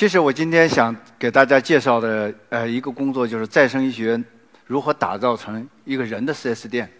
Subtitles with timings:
[0.00, 4.18] 其实我今天想给大家介绍的呃一个工作，就是再生医学
[4.64, 6.90] 如何打造成一个人的 4S 店。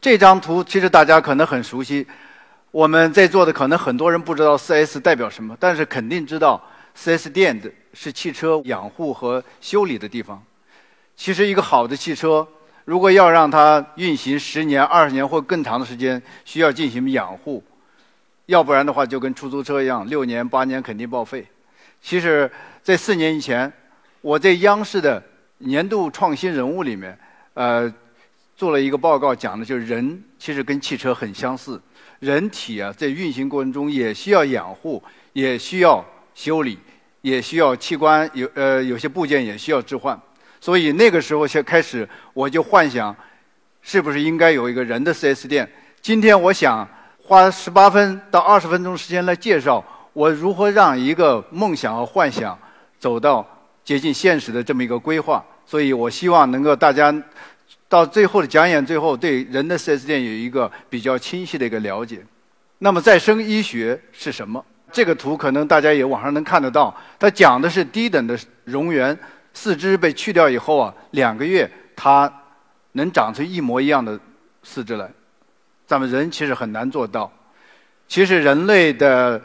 [0.00, 2.04] 这张图其实大家可能很熟悉，
[2.72, 6.60] 我们在座的可能很多人不知道 4S 代表什么，但是肯定知道
[6.98, 10.42] 4S 店的是汽车养护和修理的地方。
[11.14, 12.44] 其实一个好的汽车，
[12.84, 17.62] 如果要让它运行十年、二十年或更长的时间，需要进行养护，
[18.46, 21.46] 要不然的话就跟出租车一样，六年八年肯定报废。
[22.00, 22.50] 其实，
[22.82, 23.72] 在四年以前，
[24.20, 25.22] 我在央视的
[25.58, 27.18] 年度创新人物里面，
[27.54, 27.92] 呃，
[28.56, 31.80] 做了一个报告，讲的就是人其实跟汽车很相似，
[32.20, 36.78] 人体啊在运行过程中也需要养护，也需要修理，
[37.22, 40.18] 也需要器官有呃有些部件也需要置换。
[40.60, 43.14] 所以那个时候先开始，我就幻想，
[43.82, 45.68] 是不是应该有一个人的 4S 店？
[46.00, 46.88] 今天我想
[47.22, 49.84] 花十八分到二十分钟时间来介绍。
[50.16, 52.58] 我如何让一个梦想和幻想
[52.98, 53.46] 走到
[53.84, 55.44] 接近现实的这么一个规划？
[55.66, 57.14] 所以我希望能够大家
[57.86, 62.24] 到最后的讲演最后，对人的 4S 店有一个比较清晰的一个了解。
[62.78, 64.64] 那么再生医学是什么？
[64.90, 68.34] 这个图可能大家也网上能看得到，它讲的是低等的
[68.68, 69.14] 蝾螈
[69.52, 72.32] 四肢被去掉以后啊，两个月它
[72.92, 74.18] 能长出一模一样的
[74.62, 75.10] 四肢来。
[75.86, 77.30] 咱们人其实很难做到。
[78.08, 79.42] 其实人类的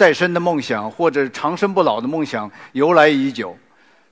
[0.00, 3.54] 再生的梦想或者长生不老的梦想由来已久。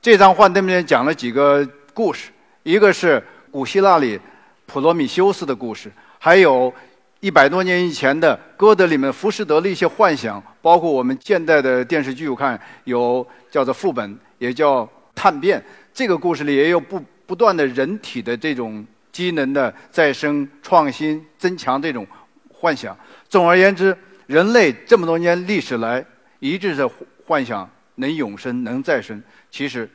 [0.00, 2.30] 这张幻灯片讲了几个故事，
[2.62, 4.18] 一个是古希腊里
[4.64, 6.72] 普罗米修斯的故事，还有
[7.20, 15.62] 一百多年以前的歌德里面浮士德的一些幻想，包括我们现代的电视剧，我看有叫做副本，也叫探变。
[15.92, 22.06] 这个故事里也有不不断的人体的这种机能的再生、创新、增强这种
[22.50, 22.96] 幻想。
[23.28, 23.94] 总而言之。
[24.26, 26.04] 人类这么多年历史来
[26.38, 26.88] 一直在
[27.26, 29.88] 幻想能永生、能再生，其实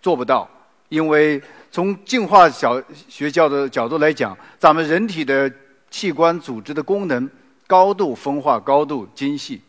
[0.00, 0.48] 做不到，
[0.88, 5.50] 因为从进化小学教的角度来讲，咱们人体的
[5.90, 7.28] 器官组织的功能
[7.66, 9.60] 高度分化、高度精细，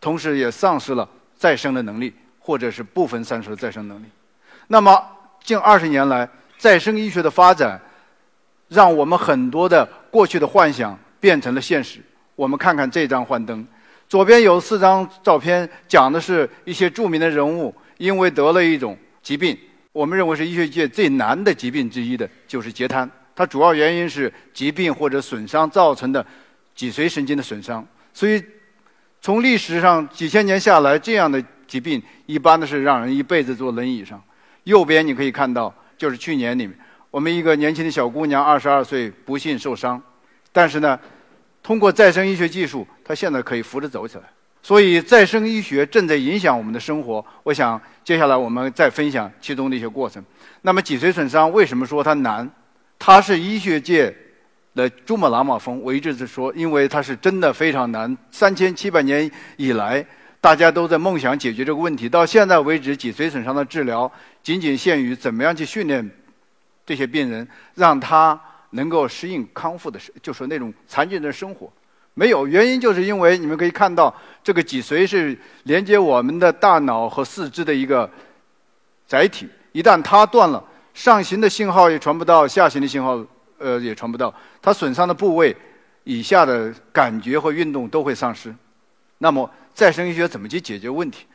[0.00, 4.06] 同时也丧失了再生的能力，或者是部分丧失了再生能力。
[4.68, 5.02] 那么
[5.42, 6.28] 近二十年来，
[6.58, 7.80] 再生医学的发展，
[8.68, 12.00] 让我们很多的过去的幻想变成了现实。
[12.40, 13.66] 我们看看这张幻灯，
[14.08, 19.54] 左边有四张照片，讲的是一些著名的人物因为得了一种疾病，
[19.92, 23.06] 我们认为是医学界最难的疾病之一的，就是截瘫。
[23.36, 26.24] 它主要原因是疾病或者损伤造成的
[26.74, 27.86] 脊髓神经的损伤。
[28.14, 28.42] 所以，
[29.20, 34.18] 从历史上几千年下来，这样的疾病一般的是让人一辈子坐轮椅上。
[34.64, 36.74] 右边你可以看到，就是去年里面，
[37.10, 40.02] 我们一个年轻的小姑娘，二十二岁，不幸受伤，
[40.52, 40.98] 但是呢。
[41.70, 44.24] 通过再生医学技术，他现在可以扶着走起来。
[44.60, 47.24] 所以，再生医学正在影响我们的生活。
[47.44, 50.20] 我想，接下来我们再分享其中的一些过程。
[50.62, 52.50] 那么，脊髓损伤为什么说它难？
[52.98, 54.12] 它是医学界
[54.74, 55.80] 的珠穆朗玛峰。
[55.80, 58.18] 我一直是说，因为它是真的非常难。
[58.32, 60.04] 三千七百年以来，
[60.40, 62.08] 大家都在梦想解决这个问题。
[62.08, 64.10] 到现在为止，脊髓损伤的治疗
[64.42, 66.10] 仅仅限于怎么样去训练
[66.84, 68.36] 这些病人，让他。
[68.70, 71.70] 能够适应康复的生，就是那种残疾人的生活，
[72.14, 78.08] 没有原因，就是因为你们可以看到，这个脊髓是连接我们的大脑和四肢的一个
[79.06, 80.62] 载体，一旦它断了，
[80.94, 83.24] 上行的信号也传不到，下行的信号
[83.58, 84.32] 呃也传不到，
[84.62, 85.56] 它损伤的部位
[86.04, 88.54] 以下的感觉和运动都会丧失。
[89.18, 91.26] 那么再生医学怎么去解决问题？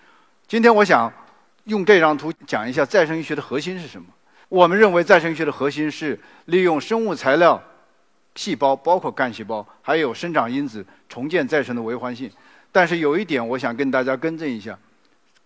[0.47, 1.12] 今天我想
[1.66, 4.07] 用这张图讲一下再生医学的核心是什么。
[4.50, 7.62] 我们认为再生医学的核心是利用生物材料、
[8.36, 12.30] 细胞，包括干细胞，还有生长因子，重建再生的微环性。
[12.71, 14.77] 但是有一点，我想跟大家更正一下：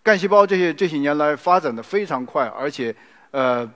[0.02, 2.94] 干细胞这些这些年来发展的非常快，而且
[3.30, 3.68] 呃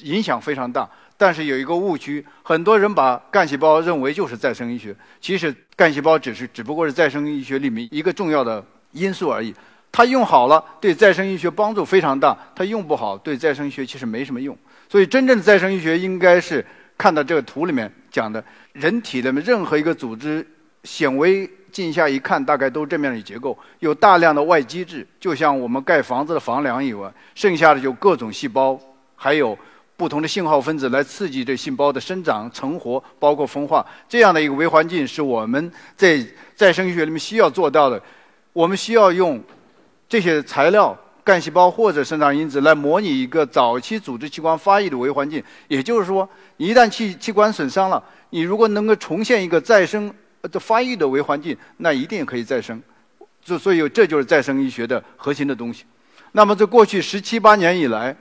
[0.00, 0.88] 影响非常大。
[1.16, 9.54] 但是有一个误区，很多人把干细胞认为就是再生医学，其实干细胞只是只不过是再生医学里面一个重要的因素而已。
[9.92, 14.56] 它用好了，对再生医学帮助非常大；它用不好，对再生医学其实没什么用。
[14.88, 16.64] 所以，真正的再生医学应该是
[16.96, 18.42] 看到这个图里面讲的，
[18.72, 20.46] 人体的任何一个组织、
[20.84, 28.78] 显微镜下一看，大概都是这么样的结构，有大量的外基质，就像我们盖房子的房梁以外，剩下的就各种细胞，
[29.16, 29.56] 还有
[29.96, 33.84] 不同的信号分子来刺激这细胞的生长、成活，包括分化。
[34.08, 38.00] 这样的一个微环境是我们在再生医学里面需要做到的。
[38.52, 39.40] 我们需要用
[40.10, 40.94] 这些材料。
[41.22, 50.12] 干细胞或者生长因子来模拟一个早期组织器官发育的微环境，也就是说，一旦器器官损伤了，你如果能够重现一个再生
[50.50, 52.82] 的发育的微环境，那一定可以再生。
[53.44, 55.84] 就所以这就是再生医学的核心的东西。
[56.32, 58.16] 那么在过去十七八年以来，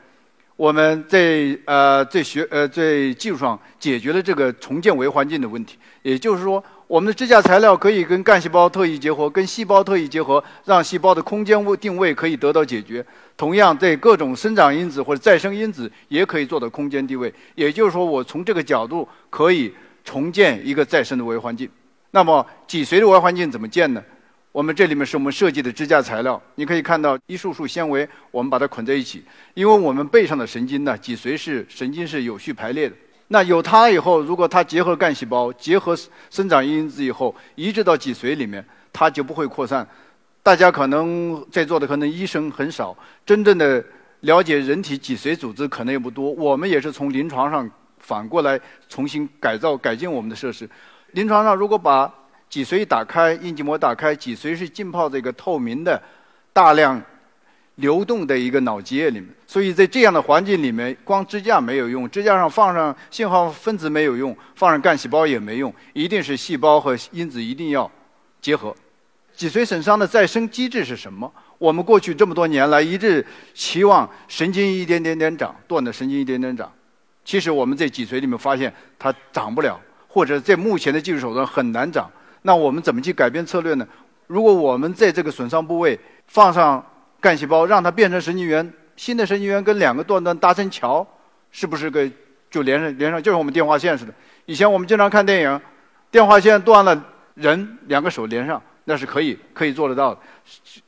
[0.57, 6.63] 我们在呃在学呃在技术上解决了这个重建微环境的问题，也就是说。
[6.89, 13.05] 我们的支架材料可以跟干细胞特异结合，跟细胞特异结合，让细胞的空间位定位可以得到解决。
[13.37, 17.31] 同样，对各种生长因子或者再生因子也可以做到空间定位。
[17.53, 19.71] 也就是说，我从这个角度可以
[20.03, 21.69] 重建一个再生的微环境。
[22.09, 24.03] 那么，脊髓的微环境怎么建呢？
[24.51, 29.23] 我们这里面是我们设计的支架材料，你可以看到一束束纤维，我们把它捆在一起。
[29.53, 32.95] 因为我们背上的神经呢，脊髓是神经是有序排列的。
[33.31, 35.95] 那有它以后，如果它结合干细胞、结合
[36.31, 39.87] 生长因子以后，移植到脊髓里面，它就不会扩散。
[40.41, 43.83] 大家可能在座的可能医生很少，真正的
[44.21, 46.31] 了解人体脊髓组织可能也不多。
[46.31, 50.67] 我们也是从临床上反过来重新改造、改进我们的设施。
[51.11, 52.11] 临床上如果把
[52.49, 56.01] 脊髓打开、硬筋膜打开，脊髓是浸泡这个透明的、
[56.51, 56.99] 大量。
[57.79, 67.89] 流动的一个脑积液里面，所以在这样的环境里面，光支架没有用，支架上放上信号分子没有用，放上干细胞也没用，一定是细胞和因子一定要
[68.41, 68.75] 结合。
[69.35, 71.31] 脊髓损伤的再生机制是什么？
[71.57, 76.71] 我们过去这么多年来一直期望神经一点点点长，断的神经一点点长。
[77.23, 82.09] 其实我们在脊髓里面发现它长不了，或者在目前的技术手段很难长。
[82.41, 83.87] 那我们怎么去改变策略呢？
[84.27, 86.85] 如果我们在这个损伤部位放上
[87.19, 91.05] 干细胞让它变成神经元，新的神经元跟两个断端搭成桥，
[91.51, 92.09] 是不是个
[92.49, 93.21] 就连上连上？
[93.21, 94.13] 就是我们电话线似的。
[94.45, 95.61] 以前我们经常看电影，
[96.09, 97.05] 电话线断了，
[97.35, 100.21] 人两个手连上，那是可以可以做得到的。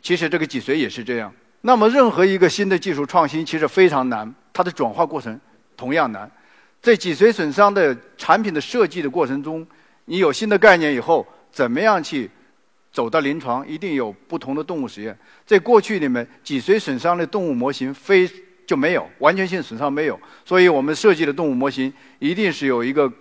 [0.02, 1.32] 其实这个脊髓也是这样。
[1.62, 5.40] 那么任何一个新的技术创新其实非常难，它的转化过程
[5.78, 6.30] 同样难。
[6.82, 9.66] 在脊髓损伤的产品的设计的过程中，
[10.06, 12.30] 你有新的概念以后，怎么样去？
[12.92, 15.18] 走到临床，一定有不同的动物实验。
[15.46, 18.30] 在过去里面，脊髓损伤的动物模型非
[18.68, 23.12] 就没有完全性损伤没有，所以我们设计的动物模型一定是有一个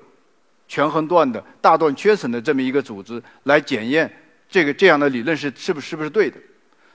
[0.67, 4.11] 权衡段的大段缺损的这么一个组织来检验
[4.49, 6.37] 这个这样的理论是是不是不是对的。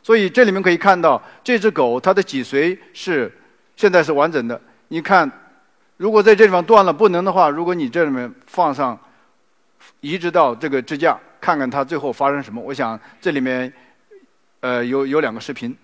[0.03, 3.31] 所以这里面可以看到，这只狗它的脊髓是
[3.77, 4.61] 现在是完整的。
[4.89, 5.29] 你看，
[5.95, 8.99] 如果在这地方断了不能的话，如果你这里面放上
[10.01, 11.17] 移植到这个支架。
[11.45, 12.59] 看看它最后发生什么？
[12.59, 13.71] 我想这里面，
[14.61, 15.77] 呃，有有两个视频。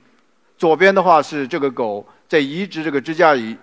[0.57, 3.55] 左边的话是这个狗在移植这个支架以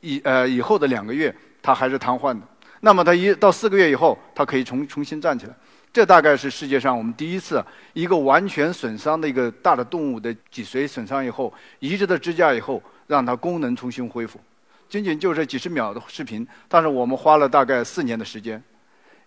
[0.00, 1.32] 以呃以后的两个月，
[1.62, 2.44] 它还是瘫痪的。
[2.80, 5.54] 那么它一到四个月以后，它可以重重新站起来。
[5.92, 14.40] 这大概是世界上我们第一次一个完全损伤的一个大的动物的脊髓损伤以后，移植的支架以后，让它功能重新恢复。
[14.88, 18.60] 仅仅就这几十秒的视频，但是我们花了大概四年的时间，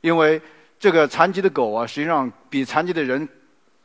[0.01, 0.41] 因为。
[0.83, 3.25] 这个残疾的狗啊，实际上比残疾的人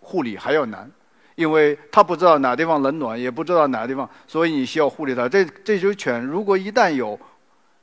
[0.00, 0.91] 护理还要难，
[1.37, 5.29] 因为它不知道哪地方冷暖，也不知道哪地方，所以你需要护理它。
[5.29, 7.17] 这这只犬如果一旦有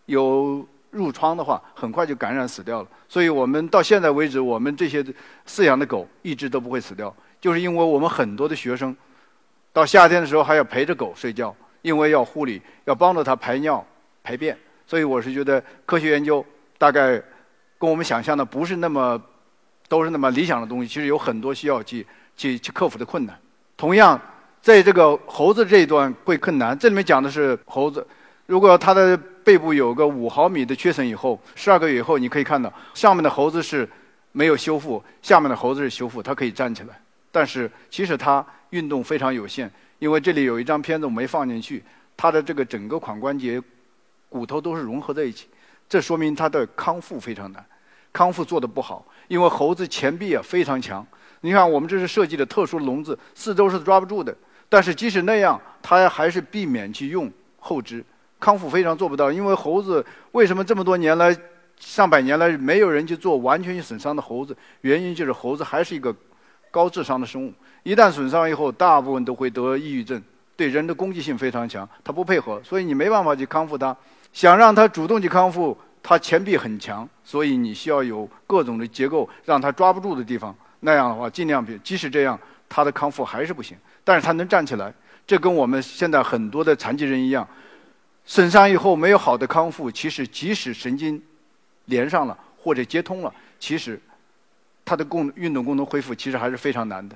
[0.07, 2.87] 有褥疮的话，很快就感染死掉了。
[3.07, 5.01] 所以我们到现在为止，我们这些
[5.47, 8.93] 饲养的狗一直都不会死掉，就是因为我们很多的学生
[9.71, 13.81] 到夏天的时候还要陪着狗睡觉，因为要护理，要帮助它排尿
[14.21, 14.57] 排便。
[14.85, 16.45] 所以我是觉得科学研究
[16.77, 17.23] 大概。
[17.77, 19.21] 跟我们想象的不是那么，
[19.87, 20.87] 都是那么理想的东西。
[20.87, 22.05] 其实有很多需要去
[22.37, 23.37] 去去克服的困难。
[23.77, 24.19] 同样，
[24.61, 26.77] 在这个猴子这一段会困难。
[26.77, 28.05] 这里面讲的是猴子，
[28.45, 33.87] 如果它的背部有个五毫米的缺损以后，十二个月以后，你可以看到上面的猴子是
[34.31, 36.99] 没有修复，下面的猴子是修复，它可以站起来。
[37.31, 41.83] 但是其实它运动非常有限，因为这里有一张片子我没放进去，
[42.15, 43.61] 它的这个整个髋关节
[44.29, 45.47] 骨头都是融合在一起。
[45.87, 47.63] 这说明它的康复非常难，
[48.11, 51.05] 康复做得不好，因为猴子前臂啊非常强。
[51.41, 54.35] 你看，我们这是设计的特殊笼子，四周是抓不住的。
[54.67, 58.03] 但是即使那样，它还是避免去用后肢，
[58.39, 59.31] 康复非常做不到。
[59.31, 61.37] 因为猴子为什么这么多年来、
[61.79, 64.57] 上百年来没有人去做完全性损伤的猴子？
[64.81, 66.13] 原因就是猴子还是一个
[66.71, 70.19] 高智商的生物，一旦损伤以后，大部分都会得抑郁症，
[70.55, 73.95] 对人的攻击性非常强，它不配合，所以你没办法去康复它。
[74.35, 81.79] 想让他主动去康复，他前臂很强，所以你需要有各种的结构，让他抓不住的地方，那样的话尽量别。
[81.79, 82.37] 即使这样，
[82.67, 83.77] 他的康复还是不行。
[84.03, 84.93] 但是他能站起来，
[85.25, 87.47] 这跟我们现在很多的残疾人一样，
[88.25, 91.19] 损伤以后没有好的康复，其实即使神经
[91.85, 93.97] 连上了或者接通了，其实
[94.83, 97.15] 他的功运动功能恢复其实还是非常难的。